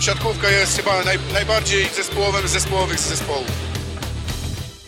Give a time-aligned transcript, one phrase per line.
[0.00, 3.46] siatkówka jest chyba naj, najbardziej zespołowym zespołowych z zespołów.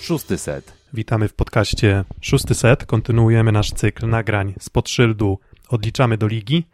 [0.01, 0.73] Szósty set.
[0.93, 2.87] Witamy w podcaście Szósty Set.
[2.87, 5.39] Kontynuujemy nasz cykl nagrań spod szyldu
[5.69, 6.67] Odliczamy do ligi.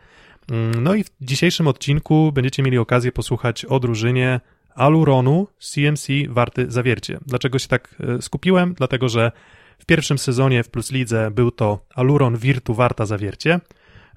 [0.50, 4.40] Mm, No i w dzisiejszym odcinku będziecie mieli okazję posłuchać o drużynie
[4.74, 7.18] Aluronu CMC Warty Zawiercie.
[7.26, 8.74] Dlaczego się tak e, skupiłem?
[8.74, 9.32] Dlatego, że
[9.78, 13.60] w pierwszym sezonie w Plus Lidze był to Aluron Virtu Warta Zawiercie.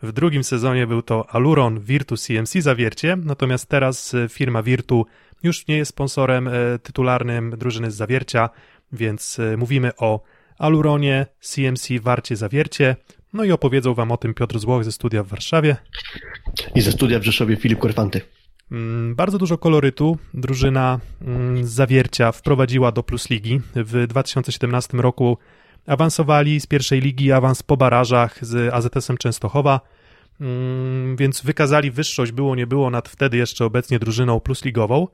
[0.04, 5.06] W drugim sezonie był to Aluron Virtu CMC Zawiercie, natomiast teraz e, firma Virtu
[5.44, 6.52] już nie jest sponsorem e,
[6.84, 8.50] tytularnym drużyny z Zawiercia,
[8.92, 10.22] więc e, mówimy o
[10.58, 12.96] Aluronie CMC Warcie Zawiercie.
[13.34, 15.76] No i opowiedzą wam o tym Piotr Złoch ze studia w Warszawie.
[16.76, 18.22] I ze studia w Rzeszowie Filip Korfanty.
[18.72, 23.62] Mm, Bardzo dużo kolorytu drużyna mm, z Zawiercia wprowadziła do Plus Ligi.
[23.76, 25.38] W 2017 roku
[25.88, 29.82] awansowali z pierwszej ligi, awans po barażach z AZS-em Częstochowa,
[31.16, 35.08] więc wykazali wyższość, było nie było, nad wtedy jeszcze obecnie drużyną plusligową.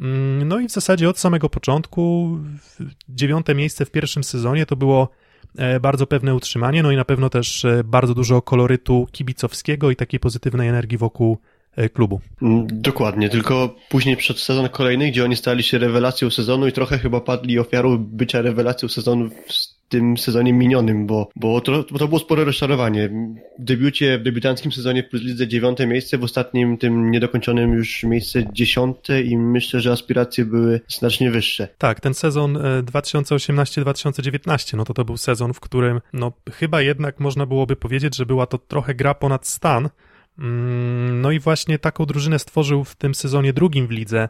[0.00, 2.30] Mm, No i w zasadzie od samego początku
[3.08, 5.08] dziewiąte miejsce w pierwszym sezonie to było
[5.56, 9.96] e, bardzo pewne utrzymanie, no i na pewno też e, bardzo dużo kolorytu kibicowskiego i
[9.96, 11.38] takiej pozytywnej energii wokół
[11.92, 12.20] klubu.
[12.42, 16.98] Mm, Dokładnie, tylko później przed sezon kolejny, gdzie oni stali się rewelacją sezonu i trochę
[16.98, 22.08] chyba padli ofiarą bycia rewelacją sezonu w tym sezonie minionym, bo, bo, to, bo to
[22.08, 23.08] było spore rozczarowanie.
[23.58, 28.02] W debiucie, w debiutanckim sezonie w Plus Lidze dziewiąte miejsce, w ostatnim tym niedokończonym już
[28.02, 31.68] miejsce dziesiąte i myślę, że aspiracje były znacznie wyższe.
[31.78, 37.20] Tak, ten sezon e, 2018-2019, no to to był sezon, w którym no chyba jednak
[37.20, 39.88] można byłoby powiedzieć, że była to trochę gra ponad stan.
[40.40, 44.28] Mm, No i właśnie taką drużynę stworzył w tym sezonie drugim w lidze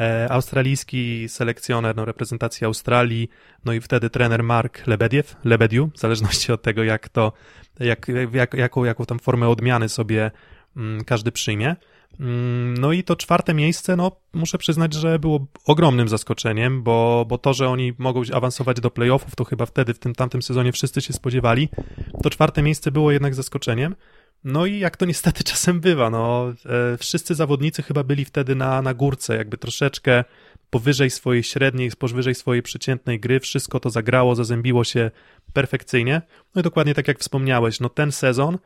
[0.00, 3.28] e, australijski selekcjoner no, reprezentacji Australii,
[3.64, 7.32] no i wtedy trener Mark Lebediew, Lebediu, w zależności od tego jak to,
[7.80, 10.30] jak, jak, jaką, jaką tam formę odmiany sobie
[10.76, 11.76] mm, każdy przyjmie.
[12.20, 17.38] Mm, No i to czwarte miejsce, no muszę przyznać, że było ogromnym zaskoczeniem, bo, bo
[17.38, 21.00] to, że oni mogą awansować do playoffów, to chyba wtedy w tym tamtym sezonie wszyscy
[21.00, 21.68] się spodziewali.
[22.22, 23.94] To czwarte miejsce było jednak zaskoczeniem.
[24.44, 28.82] No i jak to niestety czasem bywa, no e, wszyscy zawodnicy chyba byli wtedy na,
[28.82, 30.24] na górce, jakby troszeczkę
[30.70, 35.10] powyżej swojej średniej, powyżej swojej przeciętnej gry, wszystko to zagrało, zazębiło się
[35.52, 36.22] perfekcyjnie.
[36.54, 38.58] No i dokładnie tak jak wspomniałeś, no ten sezon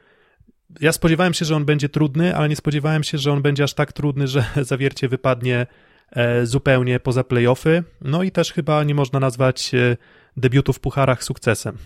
[0.80, 3.74] ja spodziewałem się, że on będzie trudny, ale nie spodziewałem się, że on będzie aż
[3.74, 5.66] tak trudny, że zawiercie wypadnie
[6.10, 7.84] e, zupełnie poza playoffy.
[8.00, 9.96] No i też chyba nie można nazwać e,
[10.36, 11.78] debiutu w pucharach sukcesem.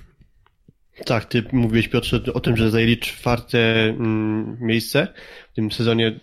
[1.05, 5.09] Tak, ty mówiłeś Piotrze o tym, że zajęli czwarte mm, miejsce
[5.53, 6.21] w tym sezonie,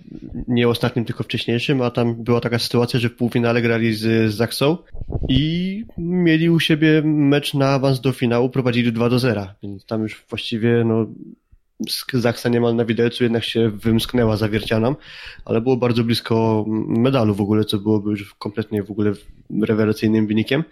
[0.48, 4.78] nie ostatnim, tylko wcześniejszym, a tam była taka sytuacja, że w półfinale grali z Zaksą
[5.30, 10.04] i mieli u siebie mecz na awans do finału, prowadzili 2 do 0, więc tam
[10.04, 11.08] już właściwie no
[12.14, 14.96] Zaksa niemal na widelcu jednak się wymsknęła zawiercianom,
[15.46, 19.14] ale było bardzo blisko medalu w ogóle, co byłoby już kompletnie w ogóle
[19.62, 20.64] rewelacyjnym wynikiem,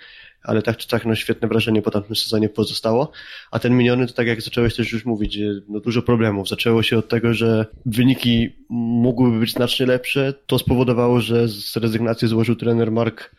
[0.43, 3.11] ale tak czy tak, no świetne wrażenie po tamtym sezonie pozostało,
[3.51, 6.49] a ten miniony to tak jak zacząłeś też już mówić, no dużo problemów.
[6.49, 12.27] Zaczęło się od tego, że wyniki mogłyby być znacznie lepsze, to spowodowało, że z rezygnacji
[12.27, 13.29] złożył trener Mark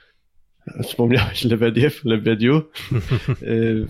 [0.83, 2.63] Wspomniałeś Lebediew, Lebediu.
[3.43, 3.87] Y,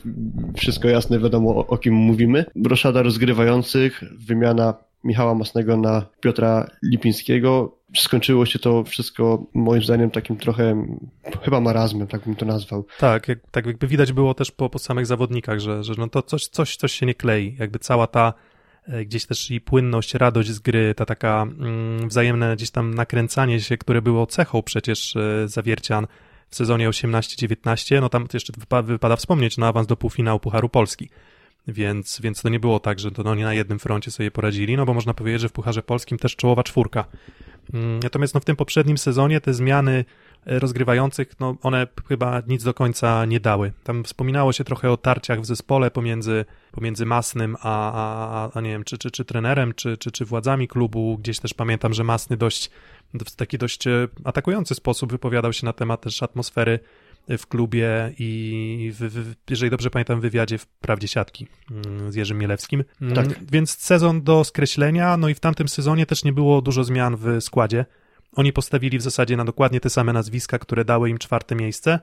[0.56, 2.44] Wszystko jasne, wiadomo o, o kim mówimy.
[2.66, 4.74] Roszada rozgrywających, wymiana
[5.04, 7.76] Michała Masnego na Piotra Lipińskiego.
[7.96, 10.86] Skończyło się to wszystko moim zdaniem takim trochę
[11.42, 12.86] chyba marazmem, tak bym to nazwał.
[12.98, 16.22] Tak, jak, tak jakby widać było też po, po samych zawodnikach, że, że no to
[16.22, 17.56] coś, coś, coś się nie klei.
[17.58, 18.34] Jakby cała ta
[18.88, 23.60] e, gdzieś też i płynność, radość z gry, ta taka mm, wzajemne gdzieś tam nakręcanie
[23.60, 26.06] się, które było cechą przecież e, zawiercian
[26.48, 31.10] w sezonie 18-19, no tam jeszcze wypa wypada wspomnieć, no awans do półfinału Pucharu Polski.
[31.68, 34.76] Więc, więc to nie było tak, że to no nie na jednym froncie sobie poradzili,
[34.76, 37.04] no bo można powiedzieć, że w Pucharze Polskim też czołowa czwórka.
[37.74, 40.04] Mm, Natomiast no w tym poprzednim sezonie te zmiany
[40.46, 43.72] e, rozgrywających, no one chyba nic do końca nie dały.
[43.84, 48.70] Tam wspominało się trochę o tarciach w zespole pomiędzy, pomiędzy Masnym a, a, a nie
[48.70, 51.18] wiem, czy, czy, czy trenerem, czy, czy, czy władzami klubu.
[51.18, 52.70] Gdzieś też pamiętam, że Masny dość
[53.14, 56.78] w taki dość e, atakujący sposób wypowiadał się na temat też atmosfery
[57.38, 62.14] w klubie i w, w, jeżeli dobrze pamiętam w wywiadzie w Prawdzie Siatki mm, z
[62.14, 62.84] Jerzym Mielewskim.
[63.02, 63.26] Mm, Tak.
[63.52, 67.36] Więc sezon do skreślenia, no i w tamtym sezonie też nie było dużo zmian w
[67.40, 67.84] składzie.
[68.32, 71.98] Oni postawili w zasadzie na dokładnie te same nazwiska, które dały im czwarte miejsce.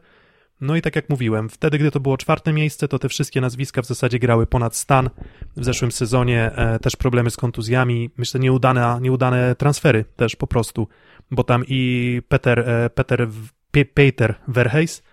[0.62, 3.81] No i tak jak mówiłem, wtedy, gdy to było czwarte miejsce, to te wszystkie nazwiska
[3.81, 5.09] w zasadzie grały ponad stan.
[5.57, 10.88] W zeszłym sezonie e, też problemy z kontuzjami, myślę nieudane, nieudane transfery też po prostu,
[11.31, 13.27] bo tam i Peter, e, Peter,
[13.74, 15.03] Pe- Peter Verhees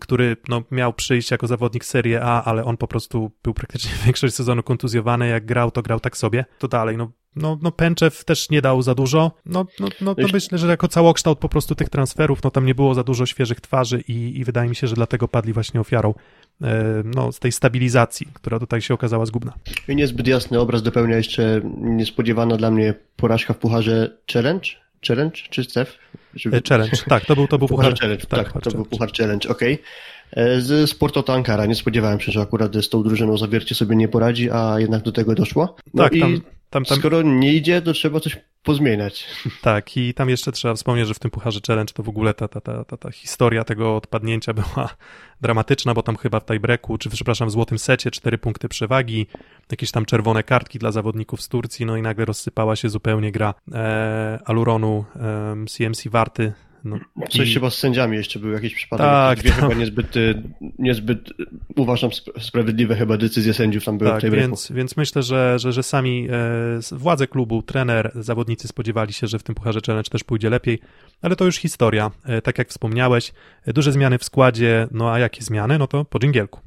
[0.00, 4.34] który no, miał przyjść jako zawodnik Serie A, ale on po prostu był praktycznie większość
[4.34, 8.50] sezonu kontuzjowany, jak grał, to grał tak sobie, to dalej, no no, no Pęczew też
[8.50, 9.32] nie dał za dużo.
[9.46, 12.74] No, no, no to myślę, że jako całokształt po prostu tych transferów, no tam nie
[12.74, 16.14] było za dużo świeżych twarzy i, i wydaje mi się, że dlatego padli właśnie ofiarą
[16.62, 19.52] e, no, z tej stabilizacji, która tutaj się okazała zgubna.
[19.88, 24.68] I niezbyt jasny obraz dopełnia jeszcze niespodziewana dla mnie porażka w Pucharze Challenge.
[25.08, 25.98] Challenge czy CEF?
[26.34, 26.62] Żeby...
[26.68, 28.26] Challenge, tak, to był, to był Puchar, Puchar Challenge.
[28.26, 28.76] Tak, tak to challenge.
[28.76, 29.74] był Puchar Challenge, okej.
[29.74, 30.60] Okay.
[30.60, 31.66] Z Sporto Ankara.
[31.66, 35.12] Nie spodziewałem się, że akurat z tą drużyną zawiercie sobie nie poradzi, a jednak do
[35.12, 35.76] tego doszło.
[35.94, 36.40] No tak, i tam,
[36.72, 36.98] tam, tam...
[36.98, 39.26] skoro nie idzie, to trzeba coś pozmieniać.
[39.62, 42.48] Tak, i tam jeszcze trzeba wspomnieć, że w tym Pucharze Challenge to w ogóle ta,
[42.48, 44.88] ta, ta, ta, ta historia tego odpadnięcia była
[45.40, 49.26] dramatyczna, bo tam chyba w tiebreaku, czy przepraszam, w złotym secie cztery punkty przewagi,
[49.70, 53.54] jakieś tam czerwone kartki dla zawodników z Turcji, no i nagle rozsypała się zupełnie gra
[53.72, 56.52] e, Aluronu e, CMC Warty
[56.84, 56.98] no,
[57.30, 57.54] Coś i...
[57.54, 59.06] chyba z sędziami jeszcze był jakiś przypadek.
[59.06, 60.42] Tak, dwie chyba niezbyt, y,
[60.78, 61.32] niezbyt
[61.76, 65.72] uważam sprawiedliwe chyba decyzje sędziów tam były tak, w tej więc, więc myślę, że, że,
[65.72, 70.24] że sami e, władze klubu, trener, zawodnicy spodziewali się, że w tym Pucharze Challenge też
[70.24, 70.78] pójdzie lepiej,
[71.22, 72.10] ale to już historia.
[72.24, 73.32] E, tak jak wspomniałeś,
[73.66, 75.78] e, duże zmiany w składzie, no a jakie zmiany?
[75.78, 76.60] No to po dżingielku.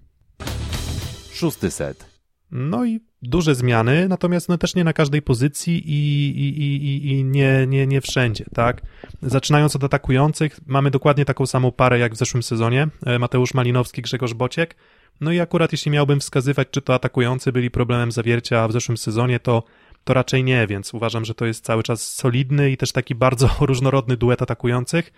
[1.34, 2.16] Szósty set.
[2.52, 3.00] No i
[3.30, 7.88] duże zmiany, natomiast no też nie na każdej pozycji i, i, i, i nie, nie,
[7.88, 8.82] nie wszędzie, tak?
[9.22, 14.02] Zaczynając od atakujących, mamy dokładnie taką samą parę jak w zeszłym sezonie, e, Mateusz Malinowski,
[14.02, 14.76] Grzegorz Bociek,
[15.22, 19.40] no i akurat jeśli miałbym wskazywać, czy to atakujący byli problemem zawiercia w zeszłym sezonie,
[19.40, 19.64] to,
[20.04, 23.50] to raczej nie, więc uważam, że to jest cały czas solidny i też taki bardzo
[23.70, 25.14] różnorodny duet atakujących,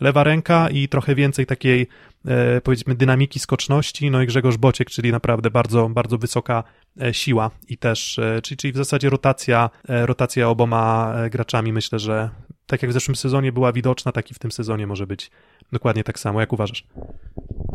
[0.00, 1.86] lewa ręka i trochę więcej takiej,
[2.24, 6.64] e, powiedzmy, dynamiki, skoczności, no i Grzegorz Bociek, czyli naprawdę bardzo, bardzo wysoka
[7.00, 11.72] e, siła i też, e, czyli, czyli w zasadzie rotacja, rotacja oboma graczami.
[11.72, 12.30] Myślę, że
[12.66, 15.30] tak jak w zeszłym sezonie była widoczna, tak i w tym sezonie może być
[15.72, 16.40] dokładnie tak samo.
[16.40, 16.84] Jak uważasz?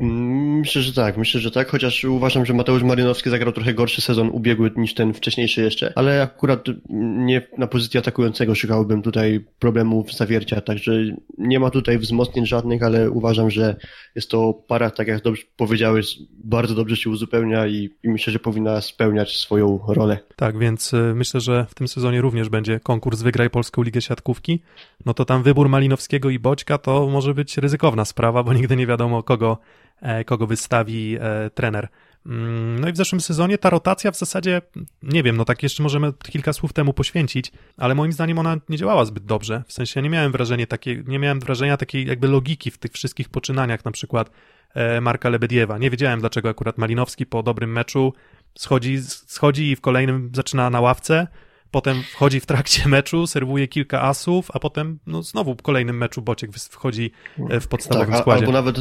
[0.01, 4.01] Mm, myślę, że tak, myślę, że tak, chociaż uważam, że Mateusz Marynowski zagrał trochę gorszy
[4.01, 10.13] sezon ubiegły niż ten wcześniejszy jeszcze, ale akurat nie na pozycji atakującego szukałbym tutaj problemów
[10.13, 10.91] zawiercia, także
[11.37, 13.75] nie ma tutaj wzmocnień żadnych, ale uważam, że
[14.15, 18.39] jest to para, tak jak dobrze powiedziałeś, bardzo dobrze się uzupełnia i, i myślę, że
[18.39, 20.19] powinna spełniać swoją rolę.
[20.35, 24.61] Tak, więc y, myślę, że w tym sezonie również będzie konkurs Wygraj Polską Ligę Siatkówki,
[25.05, 28.87] no to tam wybór Malinowskiego i Boćka to może być ryzykowna sprawa, bo nigdy nie
[28.87, 29.57] wiadomo kogo
[30.03, 31.87] E, kogo wystawi e, trener.
[32.25, 34.61] Mm, no i w zeszłym sezonie ta rotacja w zasadzie,
[35.03, 38.77] nie wiem, no tak jeszcze możemy kilka słów temu poświęcić, ale moim zdaniem ona nie
[38.77, 39.63] działała zbyt dobrze.
[39.67, 43.29] W sensie nie miałem wrażenia takiej, nie miałem wrażenia takiej jakby logiki w tych wszystkich
[43.29, 44.31] poczynaniach, na przykład
[44.73, 45.77] e, Marka Lebediewa.
[45.77, 48.13] Nie wiedziałem, dlaczego akurat Malinowski po dobrym meczu
[48.57, 51.27] schodzi, schodzi i w kolejnym zaczyna na ławce,
[51.73, 56.21] potem wchodzi w trakcie meczu, serwuje kilka asów, a potem no, znowu w kolejnym meczu
[56.21, 57.11] Bociek wchodzi
[57.49, 58.39] e, w podstawowym tak, składzie.
[58.39, 58.79] Albo nawet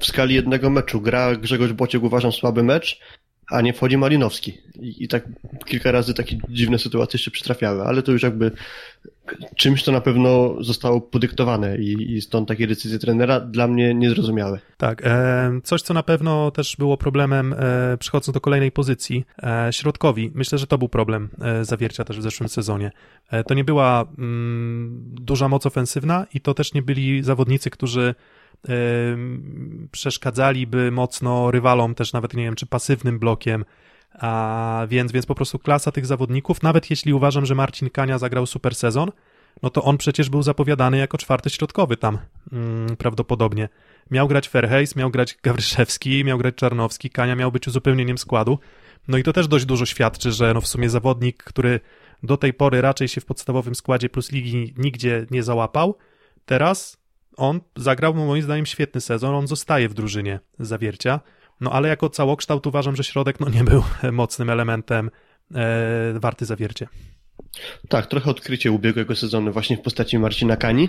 [0.00, 3.00] w skali jednego meczu gra Grzegorz Bociek, uważam, słaby mecz,
[3.50, 4.58] a nie wchodzi Malinowski.
[4.80, 5.28] I, I, tak
[5.66, 8.50] kilka razy takie dziwne sytuacje się przytrafiały, ale to już jakby
[9.56, 14.60] czymś to na pewno zostało podyktowane i, i stąd takie decyzje trenera dla mnie niezrozumiałe.
[14.76, 20.30] Tak, e, coś co na pewno też było problemem e, do kolejnej pozycji, e, środkowi.
[20.34, 22.90] Myślę, że to był problem e, zawiercia też w zeszłym sezonie.
[23.30, 28.14] E, to nie była mm, duża moc ofensywna i to też nie byli zawodnicy, którzy
[29.90, 33.64] przeszkadzaliby mocno rywalom, też nawet nie wiem, czy pasywnym blokiem,
[34.12, 38.46] a więc, więc po prostu klasa tych zawodników, nawet jeśli uważam, że Marcin Kania zagrał
[38.46, 39.10] super sezon,
[39.62, 42.18] no to on przecież był zapowiadany jako czwarty środkowy tam
[42.52, 43.68] mm, prawdopodobnie.
[44.10, 48.58] Miał grać Ferhejs, miał grać Gawryszewski, miał grać Czarnowski, Kania miał być uzupełnieniem składu.
[49.08, 51.80] No i to też dość dużo świadczy, że no w sumie zawodnik, który
[52.22, 55.96] do tej pory raczej się w podstawowym składzie plus ligi nigdzie nie załapał,
[56.46, 57.01] teraz
[57.36, 61.20] on zagrał moim zdaniem świetny sezon, on zostaje w drużynie Zawiercia,
[61.60, 65.10] no ale jako całokształt uważam, że środek no, nie był mocnym elementem
[65.54, 66.88] e, warty Zawiercie.
[67.88, 70.88] Tak, trochę odkrycie ubiegłego sezonu właśnie w postaci Marcina Kani,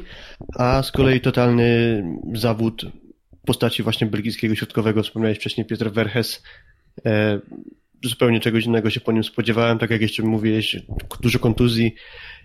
[0.55, 2.85] a z kolei totalny zawód
[3.43, 6.43] w postaci właśnie belgijskiego środkowego, wspomniałeś wcześniej Piotr Verhes,
[7.05, 7.39] e,
[8.03, 10.77] zupełnie czegoś innego się po nim spodziewałem, tak jak jeszcze mówiłeś,
[11.21, 11.95] dużo kontuzji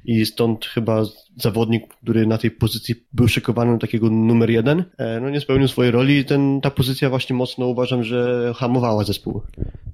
[0.04, 1.02] i stąd chyba
[1.36, 5.68] zawodnik, który na tej pozycji był szykowany na takiego numer jeden, e, no nie spełnił
[5.68, 6.24] swojej roli.
[6.24, 9.42] Ten, ta pozycja właśnie mocno uważam, że hamowała zespół.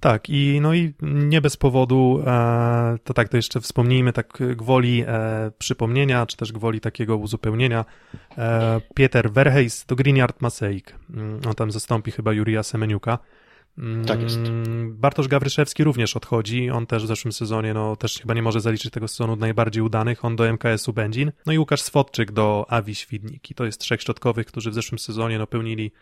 [0.00, 5.04] Tak i no i nie bez powodu, e, to tak to jeszcze wspomnijmy tak gwoli
[5.06, 7.84] e, przypomnienia, czy też gwoli takiego uzupełnienia,
[8.94, 13.18] Pieter Verheys do Greenyard Maseik, mm, on tam zastąpi chyba Jurija Semeniuka,
[14.06, 14.36] tak jest.
[14.36, 16.70] Mm, Bartosz Gawryszewski również odchodzi.
[16.70, 20.24] On też w zeszłym sezonie, no też chyba nie może zaliczyć tego sezonu najbardziej udanych.
[20.24, 21.32] On do MKS-u Będzin.
[21.46, 23.50] No i Łukasz Swodczyk do Awi Świdnik.
[23.50, 25.92] I to jest trzech środkowych, którzy w zeszłym sezonie no, pełnili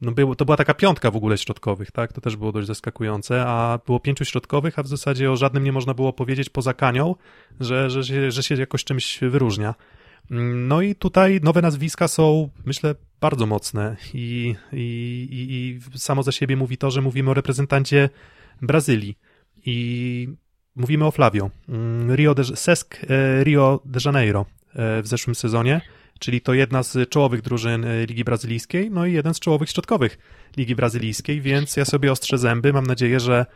[0.00, 2.12] no było, to była taka piątka w ogóle środkowych, tak?
[2.12, 5.72] To też było dość zaskakujące, a było pięciu środkowych, a w zasadzie o żadnym nie
[5.72, 7.14] można było powiedzieć poza Kanią,
[7.60, 9.74] że, że, się, że się jakoś czymś wyróżnia.
[10.54, 14.76] No i tutaj nowe nazwiska są, myślę, bardzo mocne i, i,
[15.30, 18.08] i, i samo za siebie mówi to, że mówimy o reprezentancie
[18.62, 19.18] Brazylii
[19.66, 20.28] i
[20.76, 21.50] mówimy o Flavio.
[21.68, 25.80] Mm, Rio de, Sesk e, Rio de Janeiro e, w zeszłym sezonie
[26.22, 30.18] czyli to jedna z czołowych drużyn e, Ligi Brazylijskiej, no i jeden z czołowych środkowych
[30.56, 33.46] Ligi Brazylijskiej, więc ja sobie ostrzę zęby, mam nadzieję, że,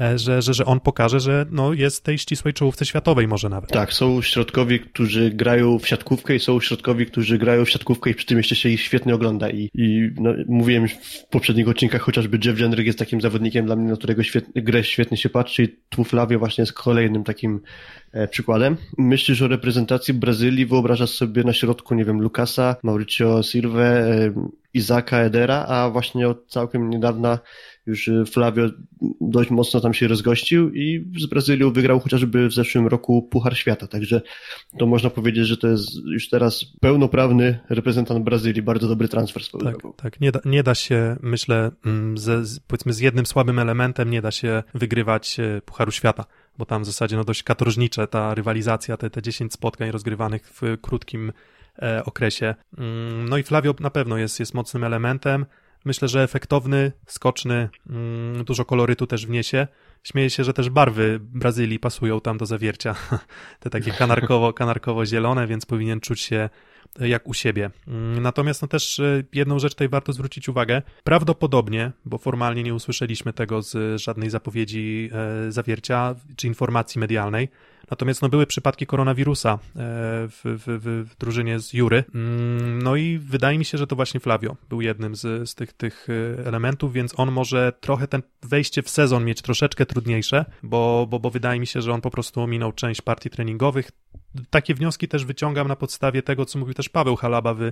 [0.00, 3.70] e, że, że, że on pokaże, że no, jest tej ścisłej czołówce światowej może nawet.
[3.70, 8.14] Tak, są środkowi, którzy grają w siatkówkę i są środkowi, którzy grają w siatkówkę i
[8.14, 12.38] przy tym jeszcze się ich świetnie ogląda i, i no, mówiłem w poprzednich odcinkach chociażby
[12.44, 15.68] Jeff Jendrick jest takim zawodnikiem dla mnie, na którego świetnie, grę świetnie się patrzy i
[15.88, 17.60] tu Flavio właśnie jest kolejnym takim
[18.12, 18.76] e, przykładem.
[18.98, 24.32] Myślisz o reprezentacji Brazylii, wyobrażasz sobie na środku, nie wiem, Lukasa, Mauricio Silva, e,
[24.74, 27.38] Izaka Edera, a właśnie od całkiem niedawna
[27.86, 28.70] już y, Flavio
[29.20, 33.86] dość mocno tam się rozgościł i z Brazylią wygrał chociażby w zeszłym roku Puchar Świata,
[33.86, 34.22] także
[34.78, 39.64] to można powiedzieć, że to jest już teraz pełnoprawny reprezentant Brazylii, bardzo dobry transfer swoją
[39.64, 40.20] Tak, tak.
[40.20, 44.30] Nie, da, nie da się, myślę, mm, ze, powiedzmy z jednym słabym elementem nie da
[44.30, 46.24] się wygrywać e, Pucharu Świata,
[46.58, 50.80] bo tam w zasadzie no dość katorżnicze ta rywalizacja, te, te 10 spotkań rozgrywanych w
[50.80, 51.32] krótkim
[52.04, 52.54] okresie.
[52.78, 55.46] Mm, no i Flavio na pewno jest, jest mocnym elementem.
[55.84, 59.66] Myślę, że efektowny, skoczny, mm, dużo kolorytu też wniesie.
[60.02, 62.94] Śmieję się, że też barwy Brazylii pasują tam do zawiercia.
[63.60, 66.48] Te takie kanarkowo, kanarkowo-zielone, więc powinien czuć się
[67.00, 67.70] jak u siebie.
[67.88, 70.82] Mm, natomiast no też e, jedną rzecz tutaj warto zwrócić uwagę.
[71.04, 77.48] Prawdopodobnie, bo formalnie nie usłyszeliśmy tego z żadnej zapowiedzi e, zawiercia czy informacji medialnej,
[77.90, 79.58] Natomiast no, były przypadki koronawirusa e,
[80.28, 82.04] w, w, w drużynie z Jury.
[82.14, 85.72] Mm, no i wydaje mi się, że to właśnie Flavio był jednym z, z tych,
[85.72, 91.06] tych e, elementów, więc on może trochę ten wejście w sezon mieć troszeczkę trudniejsze, bo,
[91.10, 93.90] bo, bo wydaje mi się, że on po prostu ominął część partii treningowych.
[94.50, 97.70] Takie wnioski też wyciągam na podstawie tego, co mówił też Paweł Halaba w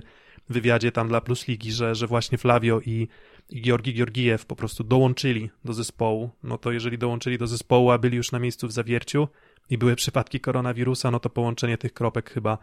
[0.49, 3.07] wywiadzie tam dla Plus Ligi, że, że właśnie Flavio i,
[3.49, 6.29] i Georgi Georgijew po prostu dołączyli do zespołu.
[6.43, 9.27] No to jeżeli dołączyli do zespołu, a byli już na miejscu w zawierciu,
[9.69, 12.57] i były przypadki koronawirusa, no to połączenie tych kropek chyba,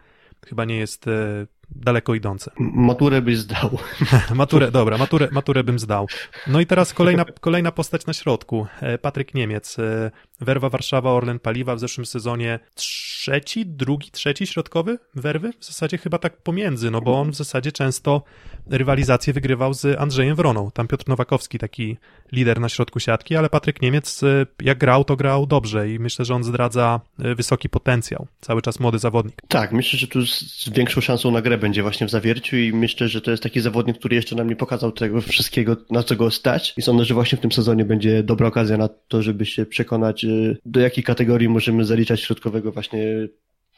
[0.46, 2.50] chyba nie jest e, daleko idące.
[2.58, 3.78] Maturę byś zdał.
[4.34, 6.06] maturę, dobra, maturę, maturę bym zdał.
[6.46, 8.66] No i teraz kolejna, kolejna postać na środku.
[8.80, 9.78] E, Patryk Niemiec.
[9.78, 10.10] E,
[10.40, 15.52] Werwa Warszawa, Orlen Paliwa w zeszłym sezonie trzeci, drugi, trzeci środkowy Werwy?
[15.60, 18.22] W zasadzie chyba tak pomiędzy, no bo on w zasadzie często
[18.70, 20.70] rywalizację wygrywał z Andrzejem Wroną.
[20.70, 21.96] Tam Piotr Nowakowski, taki
[22.32, 26.24] lider na środku siatki, ale Patryk Niemiec e, jak grał, to grał dobrze i myślę,
[26.24, 28.26] że on zdradza wysoki potencjał.
[28.40, 29.42] Cały czas młody zawodnik.
[29.48, 33.08] Tak, myślę, że tu z większą szansą na grę będzie właśnie w zawierciu i myślę,
[33.08, 36.30] że to jest taki zawodnik, który jeszcze nam nie pokazał tego wszystkiego, na co go
[36.30, 39.66] stać i sądzę, że właśnie w tym sezonie będzie dobra okazja na to, żeby się
[39.66, 43.28] przekonać, y, do jakiej kategorii możemy zaliczać środkowego właśnie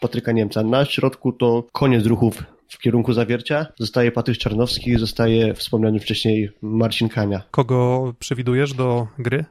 [0.00, 0.62] Patryka Niemca.
[0.62, 3.66] Na środku to koniec ruchów w kierunku zawiercia.
[3.78, 7.42] Zostaje Patryk Czarnowski, zostaje wspomniany wcześniej Marcin Kania.
[7.50, 9.44] Kogo przewidujesz do gry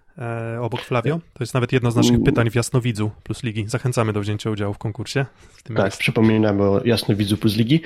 [0.62, 1.20] obok Flavio?
[1.34, 2.24] To jest nawet jedno z naszych mm.
[2.24, 3.66] pytań w Jasnowidzu plus Ligi.
[3.68, 5.26] Zachęcamy do wzięcia udziału w konkursie.
[5.50, 5.98] W tak, jest.
[5.98, 7.82] przypominamy o Jasnowidzu plus Ligi.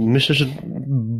[0.00, 0.46] Myślę, że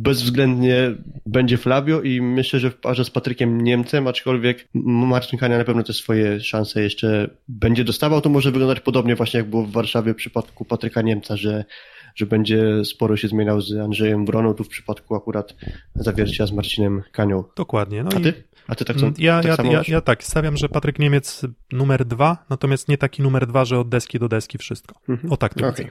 [0.01, 5.63] bezwzględnie będzie Flavio i myślę, że w parze z Patrykiem Niemcem, aczkolwiek Marcin Kania na
[5.63, 8.21] pewno te swoje szanse jeszcze będzie dostawał.
[8.21, 11.65] To może wyglądać podobnie właśnie jak było w Warszawie w przypadku Patryka Niemca, że
[12.15, 15.55] że będzie sporo się zmieniał z Andrzejem Wroną, tu w przypadku akurat
[15.95, 17.43] zawiercia z Marcinem Kanią.
[17.55, 18.03] Dokładnie.
[18.03, 18.33] No A ty?
[18.69, 22.05] A ty tak, są, ja, tak ja, ja, ja, tak, stawiam, że Patryk Niemiec numer
[22.05, 24.95] dwa, natomiast nie taki numer dwa, że od deski do deski wszystko.
[25.09, 25.31] Mhm.
[25.31, 25.89] O tak to okay.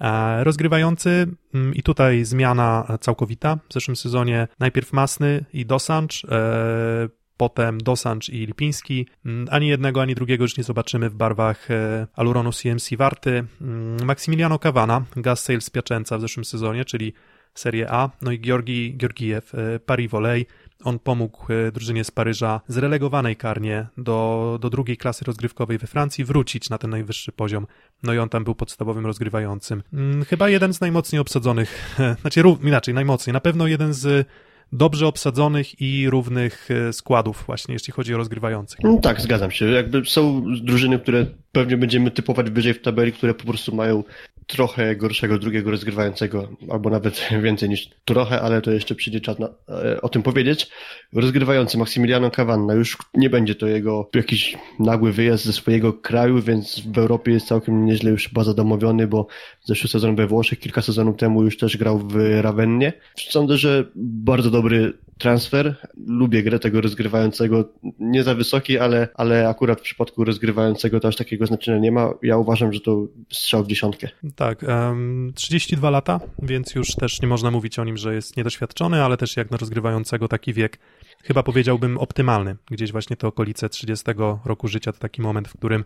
[0.00, 3.58] E, rozgrywający mm, i tutaj zmiana całkowita.
[3.68, 9.06] W zeszłym sezonie najpierw Masny i Dosancz, e, potem Dosancz i Lipiński.
[9.24, 13.44] Mm, ani jednego, ani drugiego już nie zobaczymy w barwach e, Aluronu CMC Warty.
[13.60, 17.12] Mm, Maximiliano Cavanna, Gas Sales Piacenza w zeszłym sezonie, czyli
[17.54, 20.46] Serie A, no i Georgi Georgiew, e, Paris Volley.
[20.84, 26.24] On pomógł e, drużynie z Paryża zrelegowanej karnie do, do drugiej klasy rozgrywkowej we Francji
[26.24, 27.66] wrócić na ten najwyższy poziom.
[28.02, 29.82] No i on tam był podstawowym rozgrywającym.
[29.92, 34.28] Mm, chyba jeden z najmocniej obsadzonych, znaczy inaczej, najmocniej, na pewno jeden z
[34.72, 38.80] dobrze obsadzonych i równych e, składów właśnie, jeśli chodzi o rozgrywających.
[38.82, 39.66] No tak, zgadzam się.
[39.66, 44.04] Jakby są drużyny, które pewnie będziemy typować wyżej w tabeli, które po prostu mają
[44.48, 49.48] trochę gorszego drugiego rozgrywającego, albo nawet więcej niż trochę, ale to jeszcze przyjdzie czas na,
[49.68, 50.70] e, o tym powiedzieć.
[51.12, 56.80] Rozgrywający Maximiliano Cavanna, już nie będzie to jego jakiś nagły wyjazd ze swojego kraju, więc
[56.80, 59.26] w Europie jest całkiem nieźle już chyba zadomowiony, bo
[59.64, 62.92] zeszły sezon we Włoszech, kilka sezonów temu już też grał w Ravennie.
[63.16, 65.74] Sądzę, że bardzo dobry transfer.
[66.06, 67.64] Lubię grę tego rozgrywającego.
[67.98, 72.14] Nie za wysoki, ale, ale akurat w przypadku rozgrywającego to aż takiego znaczenia nie ma.
[72.22, 74.08] Ja uważam, że to strzał w dziesiątkę.
[74.36, 79.04] Tak, um, 32 lata, więc już też nie można mówić o nim, że jest niedoświadczony,
[79.04, 80.78] ale też jak na rozgrywającego taki wiek
[81.24, 82.56] chyba powiedziałbym optymalny.
[82.70, 84.06] Gdzieś właśnie te okolice 30
[84.44, 85.84] roku życia to taki moment, w którym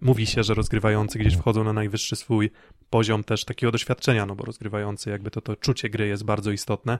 [0.00, 2.50] mówi się, że rozgrywający gdzieś wchodzą na najwyższy swój
[2.90, 6.98] poziom też takiego doświadczenia, no bo rozgrywający jakby to, to czucie gry jest bardzo istotne.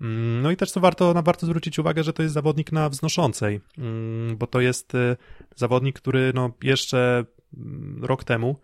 [0.00, 2.88] Mm, no i też co warto, na warto zwrócić uwagę, że to jest zawodnik na
[2.88, 5.16] wznoszącej, mm, bo to jest y,
[5.56, 7.24] zawodnik, który no jeszcze
[7.56, 8.56] mm, rok temu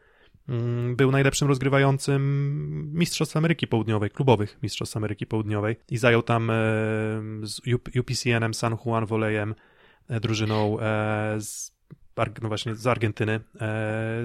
[0.97, 6.55] był najlepszym rozgrywającym Mistrzostw Ameryki Południowej, klubowych Mistrzostw Ameryki Południowej i zajął tam e,
[7.43, 7.61] z
[8.01, 9.55] UPCN-em San Juan Volleyem,
[10.09, 11.79] e, drużyną e, z,
[12.43, 13.41] no właśnie z Argentyny,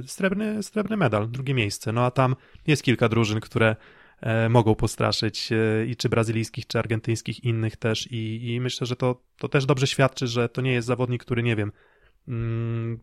[0.06, 1.92] srebrny, srebrny medal, drugie miejsce.
[1.92, 2.36] No a tam
[2.68, 3.76] jest kilka drużyn, które
[4.50, 5.50] mogą postraszyć
[5.88, 9.88] i czy brazylijskich, czy argentyńskich, innych też i, i myślę, że to, to też dobrze
[9.88, 11.93] świadczy, że to nie jest zawodnik, który, nie wiem, Mm,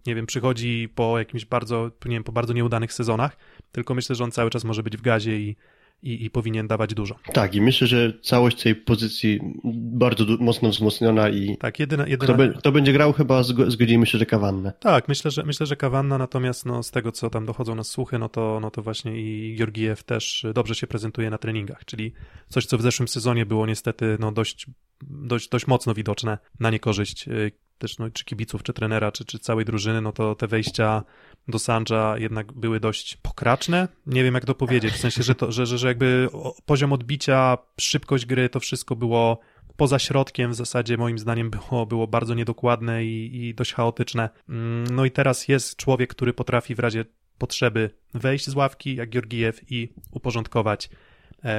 [0.07, 3.37] nie wiem, przychodzi po jakimś bardzo, nie wiem, po bardzo nieudanych sezonach,
[3.73, 5.57] tylko myślę, że on cały czas może być w gazie i,
[6.03, 7.17] i, i powinien dawać dużo.
[7.33, 9.41] Tak, i myślę, że całość tej pozycji
[9.75, 12.35] bardzo mocno wzmocniona i tak, jedyna, jedyna...
[12.35, 14.73] Kto, kto będzie grał chyba zgodzimy się, że Kawanna.
[14.73, 18.19] Tak, myślę, że myślę, że Kawanna, natomiast no, z tego, co tam dochodzą na słuchy,
[18.19, 22.13] no to, no to właśnie i Georgiew też dobrze się prezentuje na treningach, czyli
[22.49, 24.67] coś, co w zeszłym sezonie było niestety no, dość,
[25.03, 29.39] dość, dość mocno widoczne na niekorzyść y, też no, czy kibiców, czy trenera, czy, czy
[29.39, 31.03] całej drużyny, no to te wejścia
[31.49, 33.89] do Sandża jednak były dość pokraczne.
[34.07, 36.29] Nie wiem, jak to powiedzieć, w sensie, że, to, że, że, że jakby
[36.67, 39.41] poziom odbicia, szybkość gry, to wszystko było
[39.77, 44.29] poza środkiem w zasadzie moim zdaniem było, było bardzo niedokładne i, i dość chaotyczne.
[44.49, 47.05] Mm, no i teraz jest człowiek, który potrafi w razie
[47.39, 50.91] potrzeby wejść z ławki, jak Georgiew i uporządkować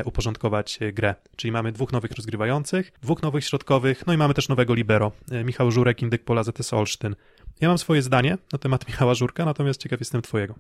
[0.05, 1.15] uporządkować grę.
[1.35, 5.11] Czyli mamy dwóch nowych rozgrywających, dwóch nowych środkowych, no i mamy też nowego libero.
[5.31, 7.15] E, Michał Żurek, Indyk Pola ZS Olsztyn.
[7.61, 10.55] Ja mam swoje zdanie na temat Michała Żurka, natomiast ciekaw jestem twojego.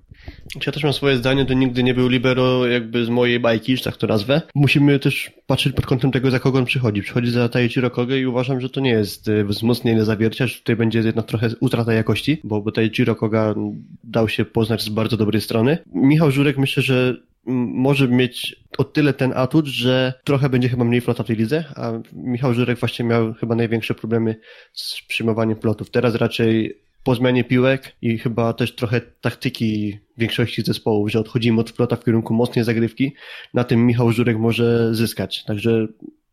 [0.65, 3.83] Ja też mam swoje zdanie, to nigdy nie był libero jakby z mojej bajki, że
[3.83, 4.41] tak to nazwę.
[4.55, 7.01] Musimy też patrzeć pod kątem tego, za kogo on przychodzi.
[7.01, 10.75] Przychodzi za Taichiro Kogę i uważam, że to nie jest e, wzmocnienie zawiercia, że tutaj
[10.75, 13.55] będzie jednak trochę utrata jakości, bo, bo Taichiro Koga
[14.03, 15.77] dał się poznać z bardzo dobrej strony.
[15.93, 17.15] Michał Żurek myślę, że
[17.45, 21.63] może mieć o tyle ten atut, że trochę będzie chyba mniej flota w tej lidze,
[21.75, 24.35] a Michał Żurek właśnie miał chyba największe problemy
[24.73, 25.89] z przyjmowaniem flotów.
[25.89, 31.71] Teraz raczej po zmianie piłek i chyba też trochę taktyki większości zespołów, że odchodzimy od
[31.71, 33.13] flota w kierunku mocnej zagrywki,
[33.53, 35.43] na tym Michał Żurek może zyskać.
[35.43, 35.87] Także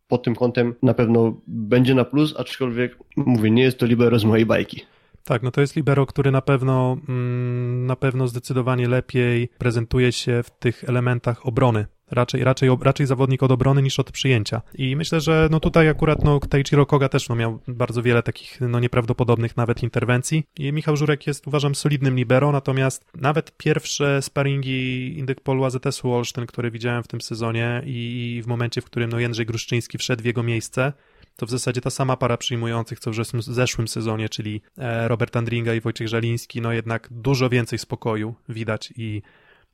[0.09, 4.25] pod tym kątem na pewno będzie na plus, aczkolwiek mówię, nie jest to libero z
[4.25, 4.83] mojej bajki.
[5.25, 10.43] Tak, no to jest libero, który na pewno, mm, na pewno zdecydowanie lepiej prezentuje się
[10.43, 11.87] w tych elementach obrony.
[12.11, 14.63] Raczej, raczej, raczej zawodnik od obrony niż od przyjęcia.
[14.75, 18.61] I myślę, że no tutaj akurat no, Taichiro Koga też no, miał bardzo wiele takich
[18.61, 20.45] no, nieprawdopodobnych nawet interwencji.
[20.59, 26.47] I Michał Żurek jest uważam solidnym libero, natomiast nawet pierwsze sparingi Indyk Polu AZS-u Olsztyn,
[26.47, 30.27] które widziałem w tym sezonie i w momencie, w którym no, Jędrzej Gruszczyński wszedł w
[30.27, 30.93] jego miejsce,
[31.37, 35.37] to w zasadzie ta sama para przyjmujących, co w zeszłym, zeszłym sezonie, czyli e, Robert
[35.37, 39.23] Andringa i Wojciech Żaliński, no jednak dużo więcej spokoju widać i,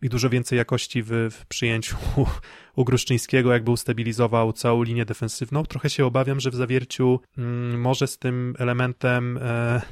[0.05, 1.97] i dużo więcej jakości w, w przyjęciu
[2.77, 5.65] u, Gruszczyńskiego, jakby ustabilizował całą linię defensywną.
[5.65, 9.83] Trochę się obawiam, że w zawierciu mm, może z tym elementem e,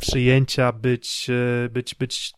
[0.00, 2.32] przyjęcia być, e, być, być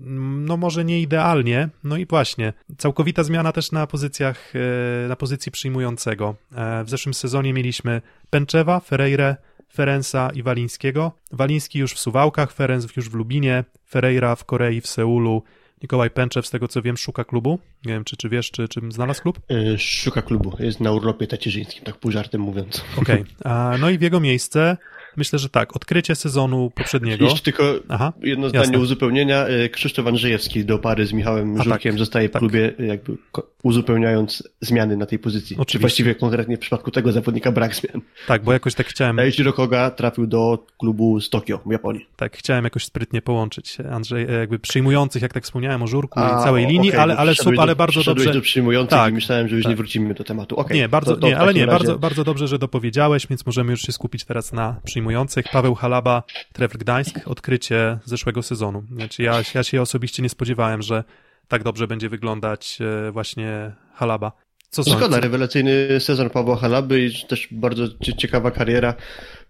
[0.00, 5.52] no może nie idealnie, no i właśnie, całkowita zmiana też na pozycjach, e, na pozycji
[5.52, 6.34] przyjmującego.
[6.54, 9.36] E, w zeszłym sezonie mieliśmy Pęczewa, Ferreira,
[9.74, 11.12] Ferensa i Walińskiego.
[11.32, 15.42] Waliński już w Suwałkach, Ferenc już w Lubinie, Ferreira w Korei, w Seulu,
[15.82, 17.58] Mikołaj Pęczew, z tego co wiem, szuka klubu.
[17.86, 19.40] Nie wiem, czy, czy wiesz, czy, czy znalazł klub?
[19.50, 20.56] E, szuka klubu.
[20.58, 22.84] Jest na urlopie tacierzyńskim, tak pół żartem mówiąc.
[22.96, 23.24] Okej.
[23.40, 23.78] Okay.
[23.78, 24.76] No i w jego miejsce
[25.18, 27.24] Myślę, że tak, odkrycie sezonu poprzedniego.
[27.24, 28.78] Jeszcze tylko Aha, jedno zdanie jasne.
[28.78, 29.46] uzupełnienia.
[29.46, 32.40] E, Krzysztof Andrzejewski do pary z Michałem A Żurkiem tak, zostaje w tak.
[32.40, 33.16] klubie, jakby
[33.62, 35.56] uzupełniając zmiany na tej pozycji.
[35.56, 35.72] Oczywiście.
[35.72, 38.02] Czy właściwie konkretnie w przypadku tego zawodnika brak zmian.
[38.26, 39.16] Tak, bo jakoś tak chciałem...
[39.16, 42.06] Daichiro Koga trafił do klubu z Tokio w Japonii.
[42.16, 46.40] Tak, chciałem jakoś sprytnie połączyć Andrzej, e, jakby przyjmujących, jak tak wspomniałem o Żurku A,
[46.40, 48.32] i całej linii, okay, ale, ale, sub, ale bardzo dobrze...
[48.32, 49.70] do przyjmujących tak, i myślałem, że już tak.
[49.70, 50.56] nie wrócimy do tematu.
[50.56, 51.78] Okay, nie, bardzo, to, to nie, ale nie, razie...
[51.78, 55.07] bardzo, bardzo dobrze, że dopowiedziałeś, więc możemy już się skupić teraz na przyjmujących.
[55.52, 58.82] Paweł Halaba, Trevor Gdańsk, odkrycie zeszłego sezonu.
[58.92, 61.04] Znaczy ja, ja się osobiście nie spodziewałem, że
[61.48, 64.32] tak dobrze będzie wyglądać e, właśnie Halaba.
[64.70, 67.84] Co Szkoda, rewelacyjny sezon Pawła Halaby i też bardzo
[68.18, 68.94] ciekawa kariera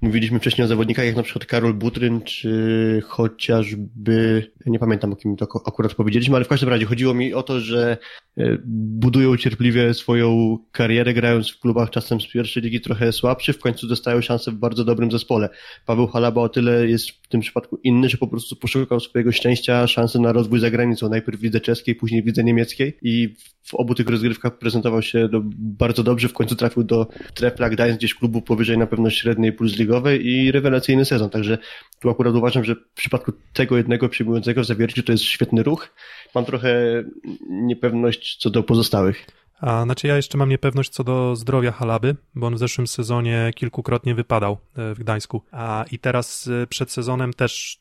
[0.01, 5.37] mówiliśmy wcześniej o zawodnikach jak na przykład Karol Butryn, czy chociażby, nie pamiętam o kim
[5.37, 7.99] to akurat powiedzieliśmy, ale w każdym razie chodziło mi o to, że
[8.37, 13.59] e, budują cierpliwie swoją karierę, grając w klubach czasem z pierwszej ligi trochę słabszy, w
[13.59, 15.49] końcu dostają szansę w bardzo dobrym zespole.
[15.87, 19.87] Paweł Halaba o tyle jest w tym przypadku inny, że po prostu poszukał swojego szczęścia,
[19.87, 21.09] szansy na rozwój za granicą.
[21.09, 26.03] Najpierw widzę czeskiej, później widzę niemieckiej i w obu tych rozgrywkach prezentował się do, bardzo
[26.03, 29.73] dobrze, w końcu trafił do Trefla Gdańsk, gdzieś klubu powyżej na pewno średniej plus
[30.21, 31.59] i rewelacyjny sezon, także
[32.01, 35.89] tu akurat uważam, że w przypadku tego jednego przyjmującego zawierciu to jest świetny ruch.
[36.35, 37.05] Mam trochę
[37.51, 39.27] niepewność co do pozostałych.
[39.61, 43.51] A znaczy ja jeszcze mam niepewność co do zdrowia Halaby, bo on w zeszłym sezonie
[43.55, 45.43] kilkukrotnie wypadał e, w Gdańsku.
[45.53, 47.81] A i teraz e, przed sezonem też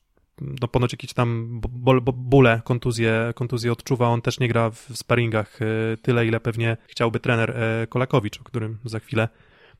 [0.61, 1.61] no ponoć jakieś tam
[2.13, 7.19] bóle, kontuzje, kontuzje odczuwa, on też nie gra w sparingach e, tyle, ile pewnie chciałby
[7.19, 7.55] trener
[7.89, 9.27] Kolakowicz, o którym za chwilę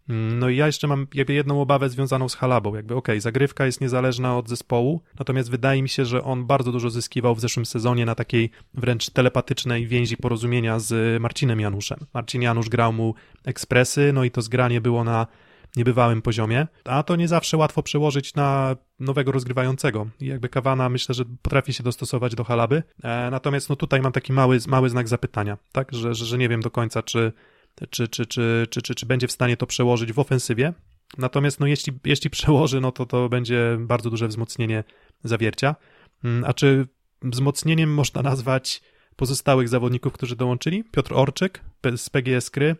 [0.09, 2.75] no i ja jeszcze mam jakby jedną obawę związaną z Halabą.
[2.75, 6.71] Jakby okej, okay, zagrywka jest niezależna od zespołu, natomiast wydaje mi się, że on bardzo
[6.71, 11.99] dużo zyskiwał w zeszłym sezonie na takiej wręcz telepatycznej więzi porozumienia z Marcinem Januszem.
[12.13, 13.13] Marcin Janusz grał mu
[13.45, 15.27] ekspresy, no i to zgranie było na
[15.75, 20.07] niebywałym poziomie, a to nie zawsze łatwo przełożyć na nowego rozgrywającego.
[20.19, 24.11] I jakby Kawana myślę, że potrafi się dostosować do Halaby, e, natomiast no tutaj mam
[24.11, 27.33] taki mały, mały znak zapytania, tak, że, że, że nie wiem do końca, czy
[27.89, 30.73] czy, czy, czy, czy, czy, czy będzie w stanie to przełożyć w ofensywie.
[31.17, 34.83] Natomiast no, jeśli, jeśli przełoży, no to to będzie bardzo duże wzmocnienie
[35.23, 35.75] zawiercia.
[36.23, 36.87] Mm, a czy
[37.21, 38.81] wzmocnieniem można nazwać
[39.15, 40.83] pozostałych zawodników, którzy dołączyli?
[40.83, 41.63] Piotr Orczyk
[41.95, 42.75] z PGS Kry,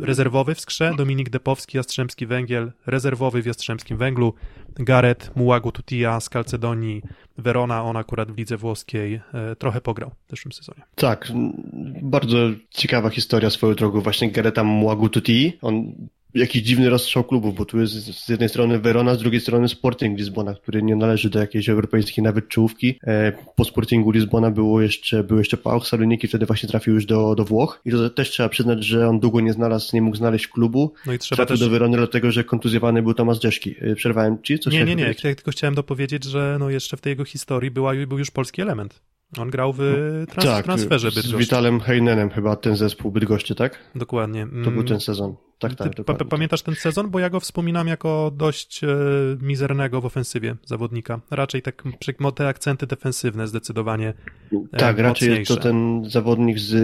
[0.00, 4.34] rezerwowy w skrze, Dominik Depowski, Jastrzębski Węgiel, rezerwowy w Jastrzębskim Węglu,
[4.78, 5.30] Gareth
[5.72, 7.02] Tutia z Calcedonii,
[7.38, 10.82] Verona, on akurat w lidze włoskiej e, trochę pograł w zeszłym sezonie.
[10.94, 11.32] Tak,
[12.02, 12.36] bardzo
[12.70, 14.64] ciekawa historia swoją drogą właśnie Gareta
[15.08, 15.58] Tutii.
[15.62, 15.94] On
[16.36, 20.18] jakiś dziwny rozstrzał klubów, bo tu jest z jednej strony Verona, z drugiej strony Sporting
[20.18, 22.98] Lizbona, który nie należy do jakiejś europejskiej nawet czołówki.
[23.02, 27.34] E, po Sportingu Lizbona było jeszcze, był jeszcze Pałch Saloniki, wtedy właśnie trafił już do,
[27.34, 30.48] do Włoch i to też trzeba przyznać, że on długo nie znalazł, nie mógł znaleźć
[30.48, 30.92] klubu.
[31.06, 31.60] No i trzeba trafił też...
[31.60, 33.74] do Verony dlatego, że kontuzjowany był Tomasz Deszki.
[33.80, 34.58] E, przerwałem ci?
[34.58, 35.14] Coś nie, nie, nie.
[35.24, 38.62] Ja tylko chciałem dopowiedzieć, że no jeszcze w tej jego historii była, był już polski
[38.62, 39.00] element.
[39.38, 39.78] On grał w
[40.20, 41.36] no, trans tak, transferze Bydgoszczy.
[41.36, 43.78] z Witalem Heinenem chyba ten zespół Bydgoszczy, tak?
[43.94, 44.46] Dokładnie.
[44.64, 45.36] To był ten sezon.
[45.58, 47.10] Tak, tak, Ty pamiętasz ten sezon?
[47.10, 48.88] Bo ja go wspominam jako dość e,
[49.40, 51.20] mizernego w ofensywie zawodnika.
[51.30, 51.84] Raczej tak
[52.36, 54.14] te akcenty defensywne zdecydowanie
[54.72, 56.74] e, Tak, raczej jest to ten zawodnik z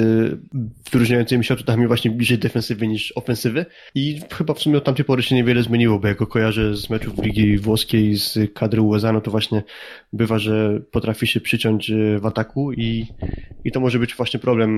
[0.93, 5.23] wyróżniającymi się atutami właśnie bliżej defensywy niż ofensywy i chyba w sumie od tamtej pory
[5.23, 9.21] się niewiele zmieniło, bo jak go kojarzę z meczów Ligi Włoskiej z kadry USA, no
[9.21, 9.63] to właśnie
[10.13, 13.07] bywa, że potrafi się przyciąć e, w ataku i,
[13.65, 14.73] i to może być właśnie problem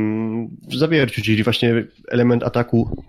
[0.69, 3.05] w zawierciu, czyli właśnie element ataku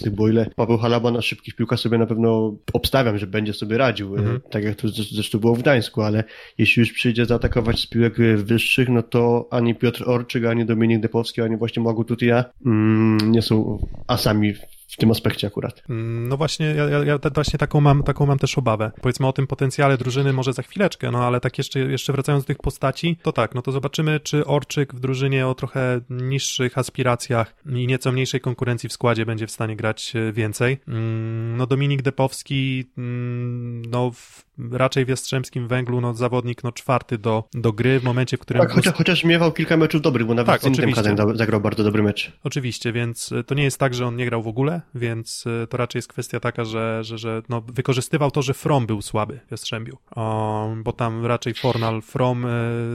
[0.00, 0.50] przyjmujący tych Boyle.
[0.56, 4.40] Paweł Halaba na szybkich piłkach sobie na pewno obstawiam, że będzie sobie radził, mhm.
[4.50, 6.24] tak jak to zresztą było w Gdańsku, ale
[6.58, 11.42] jeśli już przyjdzie zaatakować z piłek wyższych, no to ani Piotr Orczyk, ani Dominik Depowski,
[11.42, 14.54] ani właśnie Magu Tutia mm, nie są asami
[14.90, 15.82] w tym aspekcie akurat.
[15.90, 18.90] Mm, no właśnie, ja, ja, właśnie taką mam, taką mam też obawę.
[19.02, 22.46] Powiedzmy o tym potencjale drużyny może za chwileczkę, no ale tak jeszcze, jeszcze wracając do
[22.46, 27.54] tych postaci, to tak, no to zobaczymy, czy Orczyk w drużynie o trochę niższych aspiracjach
[27.66, 30.78] i nieco mniejszej konkurencji w składzie będzie w stanie grać e, więcej.
[30.88, 37.18] Mm, no Dominik Depowski, mm, no w raczej w Jastrzębskim Węglu no, zawodnik no, czwarty
[37.18, 38.62] do, do gry w momencie, w którym...
[38.62, 40.94] Tak, chociaż, chociaż miewał kilka meczów dobrych, bo nawet tak, z tym
[41.34, 42.32] zagrał bardzo dobry mecz.
[42.44, 45.66] Oczywiście, więc e, to nie jest tak, że on nie grał w ogóle, więc e,
[45.66, 49.40] to raczej jest kwestia taka, że, że, że no, wykorzystywał to, że From był słaby
[49.46, 52.48] w Jastrzębiu, o, bo tam raczej Fornal, From e,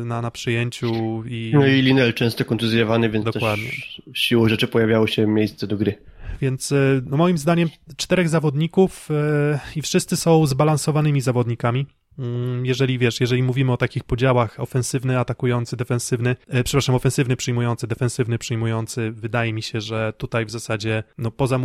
[0.06, 1.52] na, na przyjęciu i...
[1.54, 3.70] No i Linel często kontuzjowany, więc Dokładnie.
[3.70, 5.98] też siłą rzeczy pojawiało się miejsce do gry.
[6.42, 11.86] Więc e, no moim zdaniem czterech zawodników e, i wszyscy są zbalansowanymi zawodnikami.
[12.20, 17.88] Mm, jeżeli wiesz, jeżeli mówimy o takich podziałach ofensywny, atakujący, defensywny, e, przepraszam, ofensywny przyjmujący,
[17.88, 21.60] defensywny przyjmujący, wydaje mi się, że tutaj w zasadzie, no poza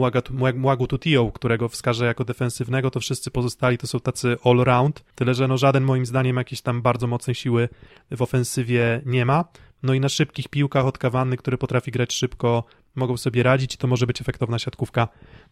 [0.55, 5.49] Młagu Tutio, którego wskażę jako defensywnego, to wszyscy pozostali to są tacy all-round, tyle że
[5.49, 7.69] no żaden moim zdaniem jakiejś tam bardzo mocnej siły
[8.11, 9.45] w ofensywie nie ma.
[9.83, 13.79] No i na szybkich piłkach od Kawanny, który potrafi grać szybko, mogą sobie radzić i
[13.79, 15.09] to może być efektowna siatkówka.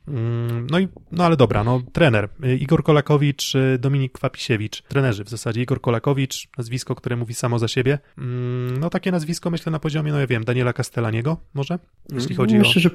[0.09, 2.29] Mm, no i, no ale dobra, no trener,
[2.61, 7.99] Igor Kolakowicz, Dominik Kwapisiewicz, trenerzy w zasadzie, Igor Kolakowicz, nazwisko, które mówi samo za siebie,
[8.19, 11.79] mm, no takie nazwisko myślę na poziomie, no ja wiem, Daniela Castellaniego może,
[12.13, 12.69] jeśli chodzi myślę, o...
[12.69, 12.91] Myślę, że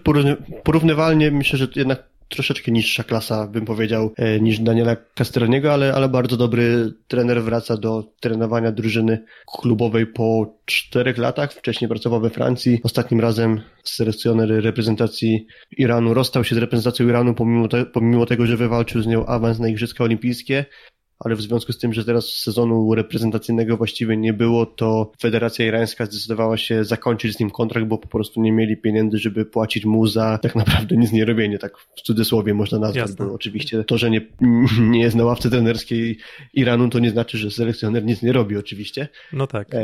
[0.63, 2.03] porównywalnie, myślę, że jednak
[2.33, 7.77] troszeczkę niższa klasa, bym powiedział, e, niż Daniela Castroniego, ale, ale bardzo dobry trener wraca
[7.77, 9.23] do trenowania drużyny
[9.57, 11.53] klubowej po czterech latach.
[11.53, 12.79] Wcześniej pracował we Francji.
[12.83, 15.45] Ostatnim razem selekcjoner reprezentacji
[15.77, 19.59] Iranu rozstał się z reprezentacją Iranu pomimo, te, pomimo tego, że wywalczył z nią awans
[19.59, 20.65] na Igrzyska Olimpijskie
[21.23, 26.05] ale w związku z tym, że teraz sezonu reprezentacyjnego właściwie nie było, to Federacja Irańska
[26.05, 30.07] zdecydowała się zakończyć z nim kontrakt, bo po prostu nie mieli pieniędzy, żeby płacić mu
[30.07, 33.25] za tak naprawdę nic nie robienie, tak w cudzysłowie można nazwać, Jasne.
[33.25, 34.21] bo oczywiście to, że nie,
[34.79, 36.17] nie jest na ławce trenerskiej
[36.53, 39.07] Iranu, to nie znaczy, że selekcjoner nic nie robi oczywiście.
[39.33, 39.75] No tak.
[39.75, 39.79] E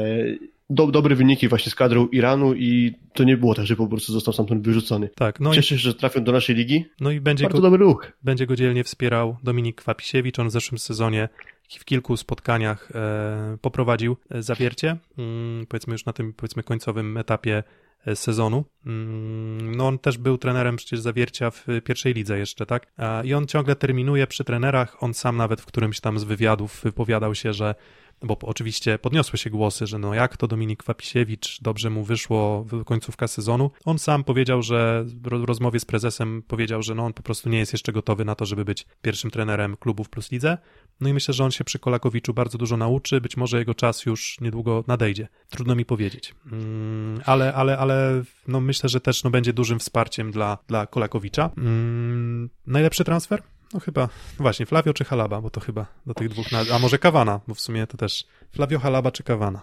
[0.69, 4.13] do, dobre wyniki właśnie z kadrą Iranu i to nie było tak, że po prostu
[4.13, 5.09] został stamtąd wyrzucony.
[5.15, 6.85] Tak, no Cieszę się, że trafią do naszej ligi.
[6.99, 8.11] No i będzie Bardzo go, dobry ruch.
[8.23, 10.39] Będzie go dzielnie wspierał Dominik Kwapisiewicz.
[10.39, 11.29] On w zeszłym sezonie
[11.77, 17.63] w kilku spotkaniach e, poprowadził e, zawiercie, mm, powiedzmy już na tym powiedzmy końcowym etapie
[18.05, 18.65] e, sezonu.
[18.85, 22.87] Mm, no on też był trenerem przecież zawiercia w pierwszej lidze jeszcze, tak?
[23.23, 25.03] I on ciągle terminuje przy trenerach.
[25.03, 27.75] On sam nawet w którymś tam z wywiadów wypowiadał się, że
[28.23, 33.27] bo oczywiście podniosły się głosy, że no jak to Dominik Wapisiewicz, dobrze mu wyszło końcówka
[33.27, 33.71] sezonu.
[33.85, 37.59] On sam powiedział, że w rozmowie z prezesem powiedział, że no on po prostu nie
[37.59, 40.57] jest jeszcze gotowy na to, żeby być pierwszym trenerem klubów plus lidze.
[41.01, 44.05] No i myślę, że on się przy Kolakowiczu bardzo dużo nauczy, być może jego czas
[44.05, 45.27] już niedługo nadejdzie.
[45.49, 46.35] Trudno mi powiedzieć.
[46.51, 51.49] Mm, ale, ale, ale no myślę, że też no będzie dużym wsparciem dla, dla Kolakowicza.
[51.57, 53.43] Mm, najlepszy transfer?
[53.73, 56.97] No chyba, no właśnie, Flavio czy Halaba, bo to chyba do tych dwóch, a może
[56.97, 59.61] Kawana, bo w sumie to też Flavio, Halaba czy Kawana.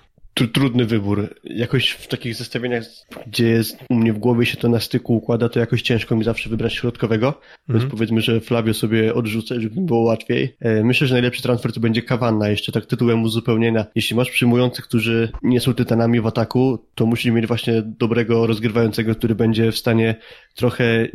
[0.53, 1.35] Trudny wybór.
[1.45, 2.85] Jakoś w takich zestawieniach,
[3.27, 6.25] gdzie jest, u mnie w głowie się to na styku układa, to jakoś ciężko mi
[6.25, 7.79] zawsze wybrać środkowego, -hmm.
[7.79, 10.57] więc powiedzmy, że Flavio sobie odrzucę, żeby było łatwiej.
[10.61, 13.87] E, myślę, że najlepszy transfer to będzie Kawanna, jeszcze tak tytułem uzupełnienia.
[13.95, 19.15] Jeśli masz przyjmujących, którzy nie są tytanami w ataku, to musisz mieć właśnie dobrego rozgrywającego,
[19.15, 20.17] który będzie w stanie
[20.55, 21.09] trochę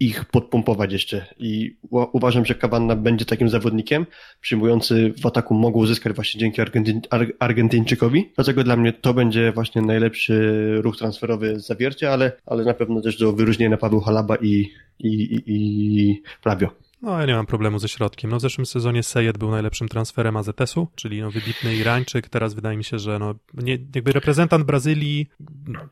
[0.00, 4.06] ich podpompować jeszcze i uważam, że Kabanna będzie takim zawodnikiem,
[4.40, 7.00] przyjmujący w ataku mogą uzyskać właśnie dzięki Argentyn
[7.38, 12.74] Argentyńczykowi, dlatego dla mnie to będzie właśnie najlepszy ruch transferowy z zawiercia, ale, ale na
[12.74, 16.87] pewno też do wyróżnienia Paweł Halaba i, i, i, i Flavio.
[17.02, 18.30] No, ja nie mam problemu ze środkiem.
[18.30, 22.28] No, w zeszłym sezonie Sejed był najlepszym transferem AZS-u, czyli no, wybitny Irańczyk.
[22.28, 25.28] Teraz wydaje mi się, że no, nie, jakby reprezentant Brazylii,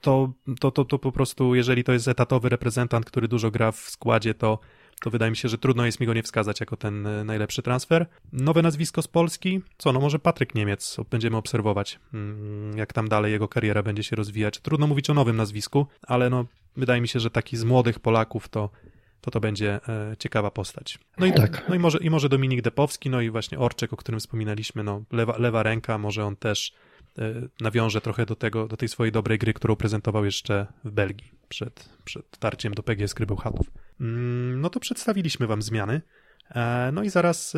[0.00, 3.78] to, to, to, to po prostu, jeżeli to jest etatowy reprezentant, który dużo gra w
[3.78, 4.58] składzie, to,
[5.00, 7.62] to wydaje mi się, że trudno jest mi go nie wskazać jako ten e, najlepszy
[7.62, 8.06] transfer.
[8.32, 9.60] Nowe nazwisko z Polski?
[9.78, 14.16] Co, no może Patryk Niemiec, będziemy obserwować, mm, jak tam dalej jego kariera będzie się
[14.16, 14.60] rozwijać.
[14.60, 16.44] Trudno mówić o nowym nazwisku, ale no,
[16.76, 18.70] wydaje mi się, że taki z młodych Polaków to
[19.30, 20.98] to to będzie e, ciekawa postać.
[21.18, 21.68] No i, tak.
[21.68, 25.02] no i, może, i może Dominik Depowski, no i właśnie Orczek, o którym wspominaliśmy, no
[25.12, 26.72] lewa, lewa ręka, może on też
[27.18, 27.22] e,
[27.60, 31.88] nawiąże trochę do tego, do tej swojej dobrej gry, którą prezentował jeszcze w Belgii przed,
[32.04, 33.70] przed tarciem do PGS Gry Bełchatów.
[34.00, 36.00] Mm, no to przedstawiliśmy wam zmiany.
[36.50, 37.54] E, no i zaraz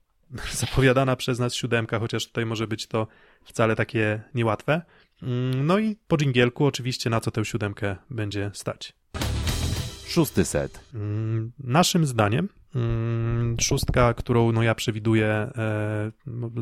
[0.62, 3.06] zapowiadana przez nas siódemka, chociaż tutaj może być to
[3.44, 4.82] wcale takie niełatwe.
[5.22, 8.92] Mm, no i po dżingielku oczywiście na co tę siódemkę będzie stać.
[10.08, 10.80] Szósty set.
[10.94, 16.12] Mm, naszym zdaniem mm, szóstka, którą no ja przewiduję, e,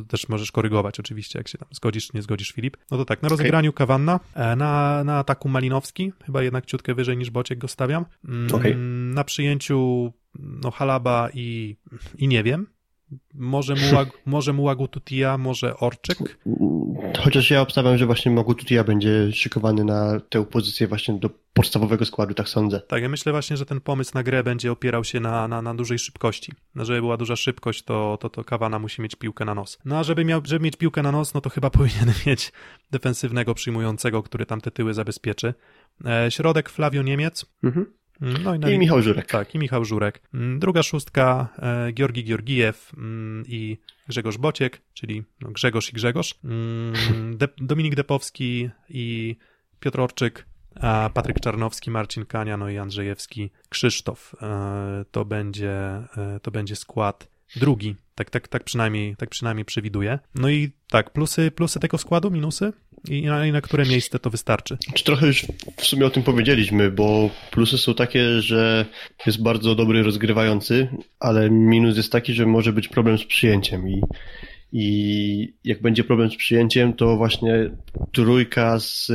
[0.09, 2.77] też możesz korygować oczywiście, jak się tam zgodzisz czy nie zgodzisz, Filip.
[2.91, 3.79] No to tak, na rozegraniu okay.
[3.79, 8.05] Kawanna, e, na, na ataku Malinowski, chyba jednak ciutkę wyżej niż Bociek go stawiam.
[8.25, 8.75] Mm, okay.
[9.15, 11.77] Na przyjęciu no Halaba i,
[12.19, 12.67] i nie wiem,
[13.35, 16.19] może, Mułag, może Mułagututia, może Orczyk?
[17.19, 22.35] Chociaż ja obstawiam, że właśnie Mułagututia będzie szykowany na tę pozycję właśnie do podstawowego składu,
[22.35, 22.81] tak sądzę.
[22.81, 25.75] Tak, ja myślę właśnie, że ten pomysł na grę będzie opierał się na, na, na
[25.75, 26.53] dużej szybkości.
[26.75, 29.79] No, żeby była duża szybkość, to, to, to Kawana musi mieć piłkę na nos.
[29.85, 32.53] No a żeby, miał, żeby mieć piłkę na nos, no to chyba powinien mieć
[32.91, 35.55] defensywnego przyjmującego, który tam te tyły zabezpieczy.
[36.05, 37.47] E, środek Flavio Niemiec.
[37.63, 37.87] Mhm.
[38.21, 39.27] No i, no I Michał Żurek.
[39.27, 40.21] Tak, i Michał Żurek.
[40.35, 46.35] Mm, druga szóstka e, Georgi Georgijew mm, i Grzegorz Bociek, czyli no, Grzegorz i Grzegorz.
[46.45, 49.37] Mm, De Dominik Depowski i
[49.81, 50.47] Piotr Orczyk,
[50.81, 54.35] a Patryk Czarnowski, Marcin Kania, no i Andrzejewski, Krzysztof.
[54.43, 55.73] E, to będzie,
[56.17, 57.97] e, to będzie skład drugi.
[58.15, 60.19] Tak, tak, tak, przynajmniej, tak przynajmniej przewiduję.
[60.35, 62.73] No i tak, plusy, plusy tego składu, minusy?
[63.09, 64.79] I na, I na które miejsce to wystarczy?
[64.95, 65.47] Czy trochę już
[65.77, 68.87] w sumie o tym powiedzieliśmy, bo plusy są takie, że
[69.27, 70.89] jest bardzo dobry rozgrywający,
[71.21, 74.01] ale minus jest taki, że może być problem z przyjęciem i
[74.77, 77.71] i jak będzie problem z przyjęciem, to właśnie
[78.13, 79.13] trójka z,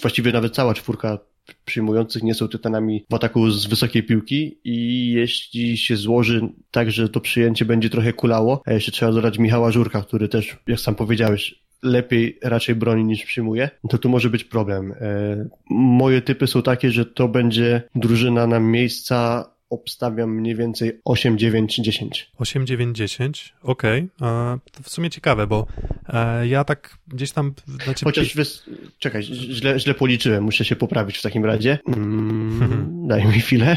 [0.00, 1.18] właściwie nawet cała czwórka
[1.64, 7.08] przyjmujących nie są tytanami w ataku z wysokiej piłki i jeśli się złoży tak, że
[7.08, 10.94] to przyjęcie będzie trochę kulało, a jeszcze trzeba dodać Michała Żurka, który też, jak sam
[10.94, 14.92] powiedziałeś, lepiej raczej broni niż przyjmuje, to tu może być problem.
[14.92, 21.38] E, moje typy są takie, że to będzie drużyna na miejsca obstawiam mniej więcej 8,
[21.38, 22.30] 9, 10.
[22.38, 24.08] 8, 9, 10, okej.
[24.18, 24.58] Okay.
[24.72, 25.66] To w sumie ciekawe, bo
[26.08, 27.54] e, ja tak gdzieś tam...
[27.84, 28.04] Znaczy...
[28.04, 28.64] Chociaż, wys...
[28.98, 31.78] czekaj, źle, źle policzyłem, muszę się poprawić w takim razie.
[31.88, 33.76] Mm, daj mi chwilę,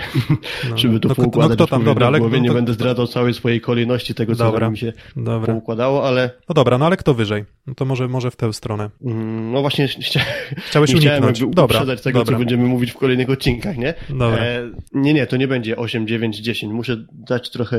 [0.69, 1.59] no, żeby to no, poukładać.
[1.59, 2.19] No, kto tam, dobra, ale...
[2.19, 2.41] Głowie.
[2.41, 5.53] Nie będę zdradzał całej swojej kolejności tego, co dobra, mi się dobra.
[5.53, 6.29] poukładało, ale...
[6.49, 7.45] No dobra, no ale kto wyżej?
[7.67, 8.89] No to może, może w tę stronę.
[9.01, 10.21] Mm, no właśnie chcia...
[10.57, 11.37] chciałeś uniknąć.
[11.37, 12.33] Chciałem dobra, tego, dobra.
[12.33, 13.93] co będziemy mówić w kolejnych odcinkach, nie?
[14.09, 14.37] Dobra.
[14.37, 16.73] E, nie, nie, to nie będzie 8, 9, 10.
[16.73, 17.77] Muszę dać trochę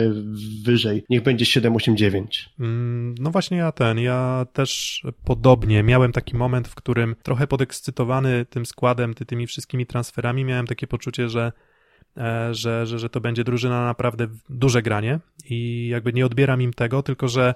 [0.62, 1.04] wyżej.
[1.10, 2.50] Niech będzie 7, 8, 9.
[2.60, 8.46] Mm, no właśnie ja ten, ja też podobnie miałem taki moment, w którym trochę podekscytowany
[8.50, 11.52] tym składem, ty, tymi wszystkimi transferami, miałem takie poczucie, że
[12.16, 16.72] e, że, że, że to będzie drużyna naprawdę duże granie i jakby nie odbieram im
[16.72, 17.54] tego, tylko że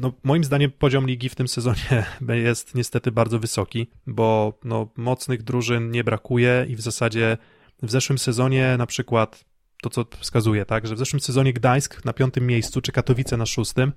[0.00, 2.04] no, moim zdaniem poziom ligi w tym sezonie
[2.44, 7.36] jest niestety bardzo wysoki, bo no, mocnych drużyn nie brakuje i w zasadzie
[7.82, 9.44] w zeszłym sezonie na przykład
[9.82, 13.46] to, co wskazuje, tak, że w zeszłym sezonie Gdańsk na piątym miejscu, czy Katowice na
[13.46, 13.92] szóstym,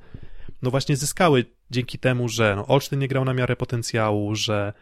[0.61, 4.73] no właśnie zyskały dzięki temu, że no, Olsztyn nie grał na miarę potencjału, że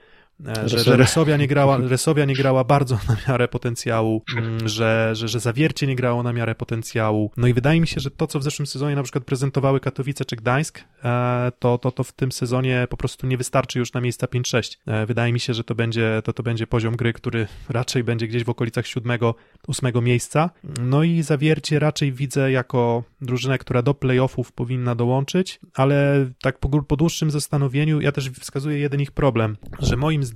[0.65, 5.27] że, że Resowia, nie grała, Resowia nie grała bardzo na miarę potencjału, mm, że, że,
[5.27, 7.31] że Zawiercie nie grało na miarę potencjału.
[7.37, 10.25] No i wydaje mi się, że to, co w zeszłym sezonie na przykład prezentowały Katowice
[10.25, 14.01] czy Gdańsk, e, to, to, to w tym sezonie po prostu nie wystarczy już na
[14.01, 14.77] miejsca 5-6.
[14.87, 18.27] E, wydaje mi się, że to będzie, to, to będzie poziom gry, który raczej będzie
[18.27, 20.49] gdzieś w okolicach 7-8 miejsca.
[20.81, 26.83] No i Zawiercie raczej widzę jako drużynę, która do playoffów powinna dołączyć, ale tak po,
[26.83, 30.32] po dłuższym zastanowieniu ja też wskazuję jeden ich problem, że moim zdaniem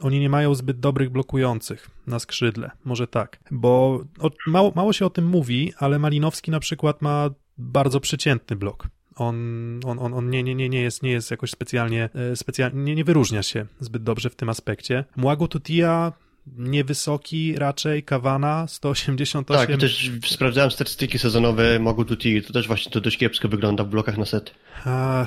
[0.00, 4.04] oni nie mają zbyt dobrych blokujących na skrzydle, może tak, bo
[4.46, 8.88] mało, mało się o tym mówi, ale Malinowski na przykład ma bardzo przeciętny blok.
[9.16, 9.36] On,
[9.84, 12.94] on, on, on nie, nie, nie, nie, jest, nie jest jakoś specjalnie, e, specjalnie nie,
[12.94, 15.04] nie wyróżnia się zbyt dobrze w tym aspekcie.
[15.16, 16.12] Młago Tutia
[16.56, 19.66] niewysoki raczej, Kawana 188.
[19.66, 23.88] Tak, też sprawdzałem statystyki sezonowe Mogu Tuti, to też właśnie to dość kiepsko wygląda w
[23.88, 24.54] blokach na set.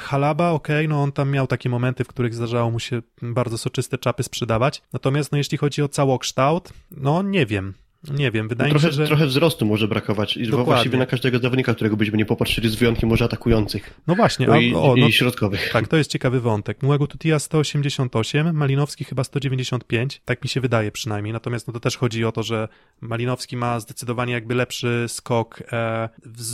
[0.02, 3.58] Halaba, okej, okay, no on tam miał takie momenty, w których zdarzało mu się bardzo
[3.58, 7.74] soczyste czapy sprzedawać, natomiast no jeśli chodzi o całokształt, no nie wiem,
[8.12, 9.08] nie wiem, wydaje no trochę, mi się, że...
[9.08, 10.66] Trochę wzrostu może brakować i Dokładnie.
[10.66, 14.00] właściwie na każdego zawodnika, którego byśmy nie popatrzyli, z wyjątkiem może atakujących.
[14.08, 14.48] No właśnie.
[14.48, 15.70] No i, o, no, i środkowych.
[15.74, 16.84] Tak, to jest ciekawy wątek.
[16.84, 21.98] Młego Tutia 188, Malinowski chyba 195, tak mi się wydaje przynajmniej, natomiast no to też
[21.98, 22.68] chodzi o to, że
[23.02, 26.48] Malinowski ma zdecydowanie jakby lepszy skok e, z,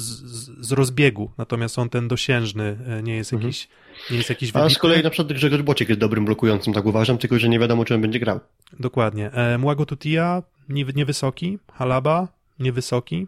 [0.68, 3.48] z, rozbiegu, natomiast on ten dosiężny e, nie jest mhm.
[3.48, 3.68] jakiś
[4.12, 4.66] nie jest jakiś wybitny.
[4.66, 7.60] A z kolei na przykład Grzegorz Bociek jest dobrym blokującym, tak uważam, tylko że nie
[7.60, 8.40] wiadomo, czy on będzie grał.
[8.80, 9.32] Dokładnie.
[9.32, 12.28] E, Młago Tutia niewysoki, Halaba
[12.60, 13.28] niewysoki.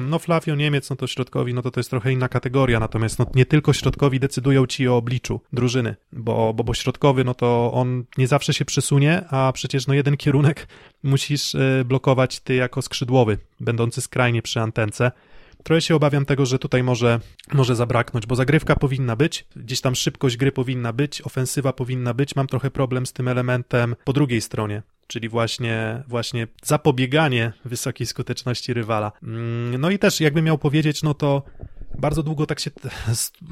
[0.00, 3.26] No Flavio Niemiec, no to środkowi, no to to jest trochę inna kategoria, natomiast no,
[3.34, 8.04] nie tylko środkowi decydują ci o obliczu drużyny, bo, bo, bo środkowy, no to on
[8.18, 10.68] nie zawsze się przesunie, a przecież no jeden kierunek
[11.02, 15.12] musisz e, blokować ty jako skrzydłowy, będący skrajnie przy antence.
[15.62, 17.20] Trochę się obawiam tego, że tutaj może,
[17.52, 22.36] może zabraknąć, bo zagrywka powinna być, gdzieś tam szybkość gry powinna być, ofensywa powinna być.
[22.36, 28.74] Mam trochę problem z tym elementem po drugiej stronie czyli właśnie, właśnie zapobieganie wysokiej skuteczności
[28.74, 29.12] rywala.
[29.22, 31.42] Mm, no i też, jakby miał powiedzieć, no to
[31.98, 32.70] bardzo długo tak się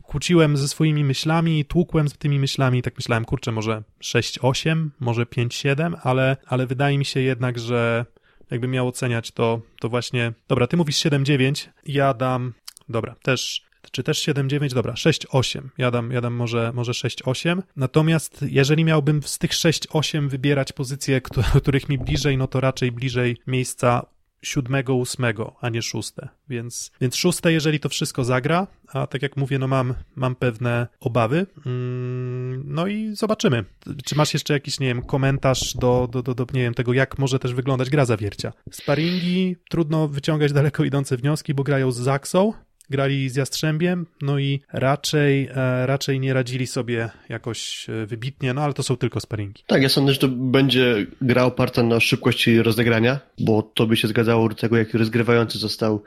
[0.02, 5.96] kłóciłem ze swoimi myślami, tłukłem z tymi myślami, tak myślałem, kurczę, może 6-8, może 5-7,
[6.02, 8.06] ale, ale wydaje mi się jednak, że
[8.50, 12.52] jakby miał oceniać to, to właśnie, dobra, ty mówisz 7-9, ja dam,
[12.88, 15.60] dobra, też czy też 7-9, dobra, 6-8.
[15.78, 17.62] Ja dam, ja dam może, może 6-8.
[17.76, 21.20] Natomiast jeżeli miałbym z tych 6-8 wybierać pozycje,
[21.60, 24.06] których mi bliżej, no to raczej bliżej miejsca
[24.42, 26.28] siódmego, ósmego, a nie szóste.
[26.48, 30.86] Więc, więc szóste, jeżeli to wszystko zagra, a tak jak mówię, no mam, mam pewne
[31.00, 31.46] obawy.
[31.66, 33.64] Mm, no i zobaczymy.
[34.04, 37.18] Czy masz jeszcze jakiś, nie wiem, komentarz do, do, do, do nie wiem, tego, jak
[37.18, 38.52] może też wyglądać gra zawiercia?
[38.70, 42.52] Sparingi, trudno wyciągać daleko idące wnioski, bo grają z Zaksą,
[42.90, 48.62] grali z Jastrzębiem, no i raczej, e, raczej nie radzili sobie jakoś e, wybitnie, no
[48.62, 49.62] ale to są tylko sparingi.
[49.66, 54.08] Tak, ja sądzę, że to będzie gra oparta na szybkości rozegrania, bo to by się
[54.08, 56.02] zgadzało do tego, jak rozgrywający został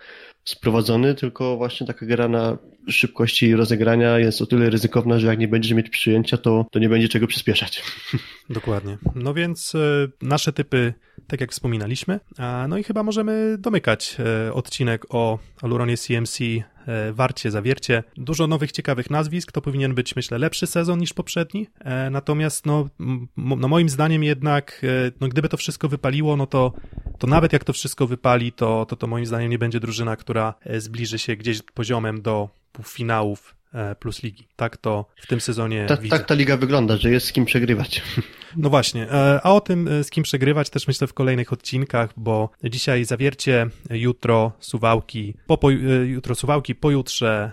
[0.45, 5.47] sprowadzony, tylko właśnie taka gra na szybkości rozegrania jest o tyle ryzykowna, że jak nie
[5.47, 7.83] będziesz mieć przyjęcia, to, to nie będzie czego przyspieszać.
[8.49, 8.97] Dokładnie.
[9.15, 10.93] No więc y, nasze typy,
[11.27, 12.19] tak jak wspominaliśmy,
[12.67, 16.39] no i chyba możemy domykać y, odcinek o Aluronie CMC
[16.87, 18.03] E, warcie, zawiercie.
[18.17, 22.89] Dużo nowych, ciekawych nazwisk, to powinien być, myślę, lepszy sezon niż poprzedni, e, natomiast no,
[23.37, 26.73] no moim zdaniem jednak, e, no gdyby to wszystko wypaliło, no to,
[27.17, 30.53] to nawet jak to wszystko wypali, to, to, to moim zdaniem nie będzie drużyna, która
[30.77, 33.62] zbliży się gdzieś poziomem do półfinałów e,
[33.99, 34.47] plus ligi.
[34.55, 36.17] Tak to w tym sezonie Ta, widzę.
[36.17, 38.01] tak ta liga wygląda, że jest z kim przegrywać.
[38.57, 42.09] No właśnie, e, a o tym e, z kim przegrywać też myślę w kolejnych odcinkach,
[42.17, 45.69] bo dzisiaj zawiercie, jutro Suwałki, po, po,
[46.05, 47.51] jutro Suwałki, pojutrze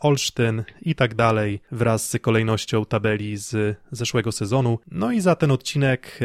[0.00, 4.78] Olsztyn i tak dalej wraz z kolejnością tabeli z zeszłego sezonu.
[4.90, 6.20] No i za ten odcinek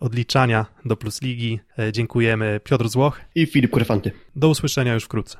[0.00, 1.60] odliczania do Plus Ligi
[1.92, 4.10] dziękujemy Piotr Złoch i Filip Kurfanty.
[4.36, 5.38] Do usłyszenia już wkrótce.